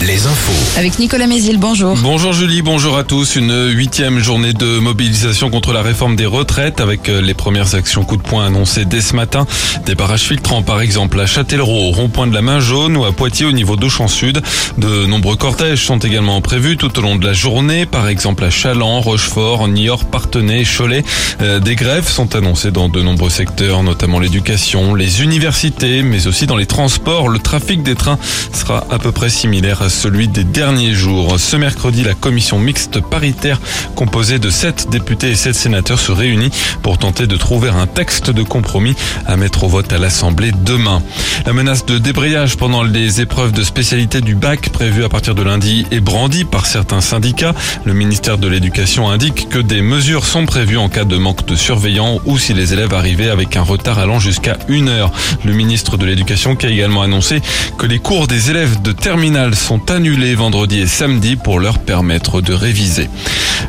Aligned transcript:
Les 0.00 0.26
infos. 0.26 0.78
Avec 0.78 0.98
Nicolas 0.98 1.26
Mézil, 1.26 1.58
bonjour. 1.58 1.96
Bonjour 2.02 2.32
Julie, 2.32 2.62
bonjour 2.62 2.96
à 2.96 3.04
tous. 3.04 3.34
Une 3.36 3.68
huitième 3.68 4.20
journée 4.20 4.52
de 4.52 4.78
mobilisation 4.78 5.50
contre 5.50 5.72
la 5.72 5.82
réforme 5.82 6.14
des 6.14 6.24
retraites 6.24 6.80
avec 6.80 7.08
euh, 7.08 7.20
les 7.20 7.34
premières 7.34 7.74
actions 7.74 8.04
coup 8.04 8.16
de 8.16 8.22
poing 8.22 8.46
annoncées 8.46 8.84
dès 8.84 9.00
ce 9.00 9.14
matin. 9.16 9.44
Des 9.86 9.94
barrages 9.96 10.22
filtrants 10.22 10.62
par 10.62 10.80
exemple 10.80 11.20
à 11.20 11.26
Châtellerault, 11.26 11.88
au 11.88 11.90
rond-point 11.90 12.28
de 12.28 12.34
la 12.34 12.42
Main 12.42 12.60
Jaune 12.60 12.96
ou 12.96 13.04
à 13.04 13.12
Poitiers 13.12 13.44
au 13.44 13.52
niveau 13.52 13.76
d'Auchan 13.76 14.08
Sud. 14.08 14.40
De 14.78 15.04
nombreux 15.06 15.36
cortèges 15.36 15.84
sont 15.84 15.98
également 15.98 16.40
prévus 16.40 16.76
tout 16.76 16.96
au 16.96 17.02
long 17.02 17.16
de 17.16 17.26
la 17.26 17.32
journée, 17.32 17.84
par 17.84 18.08
exemple 18.08 18.44
à 18.44 18.50
Chaland, 18.50 19.00
Rochefort, 19.00 19.66
Niort, 19.68 20.04
Partenay, 20.04 20.64
Cholet. 20.64 21.02
Euh, 21.42 21.58
Des 21.58 21.74
grèves 21.74 22.08
sont 22.08 22.36
annoncées 22.36 22.70
dans 22.70 22.88
de 22.88 23.02
nombreux 23.02 23.30
secteurs, 23.30 23.82
notamment 23.82 24.20
l'éducation, 24.20 24.94
les 24.94 25.22
universités, 25.22 26.02
mais 26.02 26.26
aussi 26.26 26.46
dans 26.46 26.56
les 26.56 26.66
transports. 26.66 27.28
Le 27.28 27.40
trafic 27.40 27.82
des 27.82 27.96
trains 27.96 28.18
sera 28.52 28.86
à 28.90 28.98
peu 28.98 29.12
près 29.12 29.28
similaire 29.28 29.57
à 29.58 29.88
celui 29.88 30.28
des 30.28 30.44
derniers 30.44 30.94
jours. 30.94 31.38
Ce 31.38 31.56
mercredi, 31.56 32.04
la 32.04 32.14
commission 32.14 32.60
mixte 32.60 33.00
paritaire 33.00 33.60
composée 33.96 34.38
de 34.38 34.50
sept 34.50 34.88
députés 34.88 35.30
et 35.30 35.34
sept 35.34 35.54
sénateurs 35.54 35.98
se 35.98 36.12
réunit 36.12 36.50
pour 36.80 36.96
tenter 36.96 37.26
de 37.26 37.36
trouver 37.36 37.68
un 37.68 37.88
texte 37.88 38.30
de 38.30 38.44
compromis 38.44 38.94
à 39.26 39.36
mettre 39.36 39.64
au 39.64 39.68
vote 39.68 39.92
à 39.92 39.98
l'Assemblée 39.98 40.52
demain. 40.64 41.02
La 41.44 41.52
menace 41.52 41.84
de 41.84 41.98
débrayage 41.98 42.56
pendant 42.56 42.84
les 42.84 43.20
épreuves 43.20 43.50
de 43.50 43.64
spécialité 43.64 44.20
du 44.20 44.36
bac 44.36 44.70
prévues 44.70 45.02
à 45.02 45.08
partir 45.08 45.34
de 45.34 45.42
lundi 45.42 45.86
est 45.90 46.00
brandie 46.00 46.44
par 46.44 46.64
certains 46.64 47.00
syndicats. 47.00 47.54
Le 47.84 47.94
ministère 47.94 48.38
de 48.38 48.46
l'Éducation 48.46 49.10
indique 49.10 49.48
que 49.48 49.58
des 49.58 49.82
mesures 49.82 50.24
sont 50.24 50.46
prévues 50.46 50.78
en 50.78 50.88
cas 50.88 51.04
de 51.04 51.16
manque 51.16 51.44
de 51.46 51.56
surveillants 51.56 52.20
ou 52.26 52.38
si 52.38 52.54
les 52.54 52.74
élèves 52.74 52.94
arrivaient 52.94 53.30
avec 53.30 53.56
un 53.56 53.62
retard 53.62 53.98
allant 53.98 54.20
jusqu'à 54.20 54.56
une 54.68 54.88
heure. 54.88 55.10
Le 55.44 55.52
ministre 55.52 55.96
de 55.96 56.06
l'Éducation 56.06 56.54
qui 56.54 56.66
a 56.66 56.70
également 56.70 57.02
annoncé 57.02 57.42
que 57.76 57.86
les 57.86 57.98
cours 57.98 58.28
des 58.28 58.50
élèves 58.50 58.80
de 58.82 58.92
terminale 58.92 59.37
sont 59.54 59.90
annulés 59.90 60.34
vendredi 60.34 60.80
et 60.80 60.86
samedi 60.86 61.36
pour 61.36 61.60
leur 61.60 61.78
permettre 61.78 62.40
de 62.40 62.52
réviser. 62.52 63.08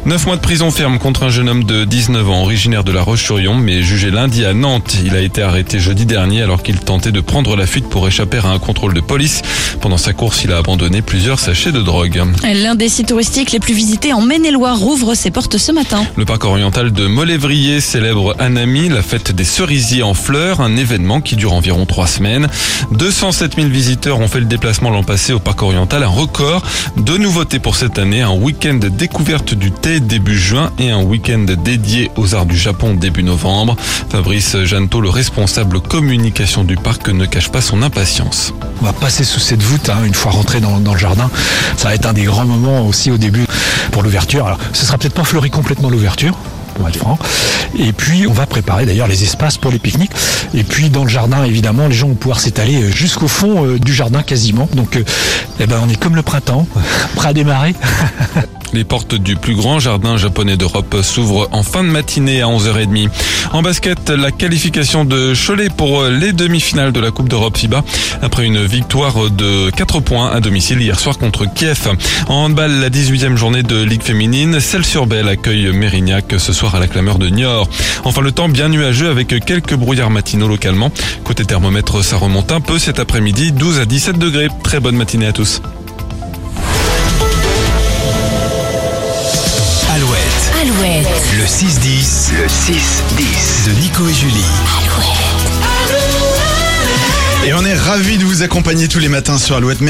Neuf 0.06 0.26
mois 0.26 0.36
de 0.36 0.42
prison 0.42 0.72
ferme 0.72 0.98
contre 0.98 1.23
un 1.23 1.30
jeune 1.30 1.50
homme 1.50 1.64
de 1.64 1.86
19 1.86 2.30
ans 2.30 2.42
originaire 2.42 2.84
de 2.84 2.92
La 2.92 3.02
Roche-sur-Yon 3.02 3.56
mais 3.56 3.81
jugé 3.81 4.11
lundi 4.11 4.45
à 4.45 4.53
Nantes. 4.53 4.98
Il 5.03 5.16
a 5.16 5.22
été 5.22 5.42
arrêté 5.42 5.80
jeudi 5.80 6.06
dernier 6.06 6.42
alors 6.42 6.64
qu'il 6.64 6.80
tentait 6.80 7.11
de 7.11 7.22
prendre 7.22 7.56
la 7.56 7.67
fuite 7.67 7.88
pour 7.88 8.08
échapper 8.08 8.38
à 8.38 8.48
un 8.48 8.59
contrôle 8.59 8.94
de 8.94 9.02
police. 9.02 9.42
Pendant 9.81 9.98
sa 9.98 10.14
course, 10.14 10.44
il 10.44 10.52
a 10.52 10.58
abandonné 10.58 11.02
plusieurs 11.02 11.39
sachets 11.39 11.72
de 11.72 11.81
drogue. 11.81 12.22
L'un 12.44 12.76
des 12.76 12.89
sites 12.89 13.09
touristiques 13.09 13.52
les 13.52 13.59
plus 13.59 13.73
visités 13.73 14.14
en 14.14 14.22
Maine-et-Loire 14.22 14.78
rouvre 14.78 15.14
ses 15.14 15.31
portes 15.31 15.58
ce 15.58 15.72
matin. 15.72 16.04
Le 16.16 16.26
parc 16.26 16.45
oriental 16.45 16.92
de 16.92 17.06
Molévrier 17.06 17.80
célèbre 17.80 18.36
Anami, 18.39 18.89
la 18.89 19.02
fête 19.02 19.31
des 19.31 19.44
cerisiers 19.44 20.04
en 20.04 20.14
fleurs, 20.14 20.61
un 20.61 20.76
événement 20.78 21.22
qui 21.22 21.36
dure 21.36 21.54
environ 21.54 21.86
trois 21.86 22.08
semaines. 22.08 22.48
207 22.92 23.56
000 23.56 23.67
visiteurs 23.67 24.20
ont 24.20 24.28
fait 24.28 24.39
le 24.39 24.45
déplacement 24.45 24.89
l'an 24.89 25.04
passé 25.04 25.33
au 25.33 25.39
parc 25.39 25.59
oriental, 25.62 26.04
un 26.04 26.08
record. 26.08 26.62
Deux 26.98 27.18
nouveautés 27.18 27.60
pour 27.60 27.76
cette 27.76 28.00
année, 28.00 28.22
un 28.22 28.32
week-end 28.32 28.80
découverte 28.82 29.54
du 29.54 29.72
thé 29.72 30.00
début 30.00 30.38
juin 30.38 30.72
et 30.80 30.92
un 30.92 31.02
week-end 31.02 31.46
dédié 31.64 32.12
aux 32.16 32.36
arts 32.36 32.46
du 32.46 32.58
Japon 32.58 32.94
début 32.94 33.24
novembre. 33.24 33.76
Fabrice 34.10 34.58
Janto, 34.64 35.02
le 35.02 35.10
responsable 35.10 35.80
communication 35.82 36.64
du 36.64 36.76
parc, 36.76 37.10
ne 37.10 37.26
cache 37.26 37.50
pas 37.50 37.62
son 37.62 37.82
impatience. 37.82 38.54
On 38.82 38.86
va 38.86 38.94
passer 38.94 39.24
sous 39.24 39.40
cette 39.40 39.62
voûte 39.62 39.90
hein, 39.90 40.04
une 40.06 40.14
fois 40.14 40.32
rentré 40.32 40.60
dans, 40.60 40.80
dans 40.80 40.94
le 40.94 41.00
jardin. 41.00 41.30
Ça 41.78 41.90
va 41.90 41.96
être 41.96 42.06
un 42.06 42.14
des 42.14 42.23
grands 42.23 42.46
moments 42.46 42.86
aussi 42.88 43.12
au 43.12 43.18
début 43.18 43.46
pour 43.92 44.04
l'ouverture. 44.04 44.46
Alors, 44.46 44.60
ce 44.73 44.86
sera 44.86 44.98
peut-être 44.98 45.14
pas 45.14 45.23
fleuri 45.23 45.50
complètement 45.50 45.90
l'ouverture. 45.90 46.38
Et 47.78 47.92
puis, 47.94 48.28
on 48.28 48.34
va 48.34 48.46
préparer 48.46 48.86
d'ailleurs 48.86 49.08
les 49.08 49.24
espaces 49.24 49.58
pour 49.58 49.72
les 49.72 49.80
pique-niques. 49.80 50.12
Et 50.54 50.64
puis, 50.64 50.90
dans 50.90 51.04
le 51.04 51.10
jardin, 51.10 51.44
évidemment, 51.44 51.88
les 51.88 51.96
gens 51.96 52.08
vont 52.08 52.16
pouvoir 52.16 52.40
s'étaler 52.40 52.92
jusqu'au 52.92 53.28
fond 53.28 53.66
euh, 53.66 53.80
du 53.80 53.94
jardin 53.94 54.24
quasiment. 54.24 54.68
Donc, 54.74 54.96
euh, 54.96 55.04
eh 55.60 55.68
ben, 55.68 55.80
on 55.84 55.90
est 55.90 56.00
comme 56.00 56.16
le 56.16 56.24
printemps, 56.24 56.68
prêt 57.16 57.30
à 57.30 57.34
démarrer. 57.34 57.76
Les 58.73 58.84
portes 58.84 59.16
du 59.16 59.36
plus 59.36 59.56
grand 59.56 59.80
jardin 59.80 60.17
japonais 60.17 60.55
d'Europe 60.55 60.98
s'ouvrent 61.02 61.48
en 61.52 61.64
fin 61.64 61.83
de 61.83 61.89
matinée 61.89 62.42
à 62.42 62.45
11h30. 62.45 63.10
En 63.52 63.61
basket, 63.61 64.10
la 64.10 64.32
qualification 64.32 65.05
de 65.05 65.33
Cholet 65.33 65.70
pour 65.70 66.04
les 66.04 66.33
demi-finales 66.33 66.92
de 66.92 66.99
la 66.99 67.10
Coupe 67.10 67.30
d'Europe 67.30 67.58
FIBA 67.58 67.83
après 68.21 68.45
une 68.45 68.64
victoire 68.66 69.32
de 69.32 69.71
4 69.71 70.02
points 70.02 70.30
à 70.32 70.39
domicile 70.39 70.82
hier 70.82 70.99
soir 70.99 71.17
contre 71.17 71.45
Kiev. 71.52 71.89
En 72.27 72.45
handball, 72.45 72.80
la 72.80 72.89
18e 72.89 73.36
journée 73.36 73.64
de 73.64 73.82
Ligue 73.82 74.04
féminine, 74.04 74.60
celle 74.60 74.86
sur 74.86 75.08
Belle 75.08 75.27
accueille 75.27 75.71
Mérignac 75.71 76.36
ce 76.38 76.54
soir 76.54 76.76
à 76.76 76.80
la 76.80 76.88
clameur 76.88 77.17
de 77.17 77.30
Niort. 77.30 77.70
Enfin, 78.04 78.21
le 78.21 78.32
temps 78.32 78.49
bien 78.49 78.70
nuageux 78.70 79.10
avec 79.10 79.27
quelques 79.45 79.76
brouillards 79.76 80.11
matinaux 80.11 80.48
localement. 80.48 80.92
Côté 81.23 81.44
thermomètre, 81.44 82.04
ça 82.04 82.17
remonte 82.17 82.52
un 82.52 82.61
peu 82.61 82.77
cet 82.77 82.99
après-midi, 82.99 83.52
12 83.52 83.80
à 83.80 83.86
17 83.86 84.20
degrés. 84.20 84.48
Très 84.64 84.80
bonne 84.80 84.95
matinée 84.95 85.27
à 85.27 85.33
tous. 85.33 85.61
Alouette, 90.80 91.08
Alouette. 91.08 91.34
le 91.38 91.44
6-10. 91.45 92.32
Le 92.42 92.48
6-10. 92.48 93.66
De 93.67 93.72
Nico 93.82 94.08
et 94.08 94.14
Julie. 94.14 94.45
Et 97.45 97.54
on 97.54 97.66
est 97.66 97.73
ravis 97.73 98.17
de 98.17 98.23
vous 98.23 98.44
accompagner 98.44 98.88
tous 98.88 99.00
les 99.00 99.10
matins 99.10 99.38
sur 99.38 99.58
Alouette. 99.58 99.82
Merci 99.82 99.88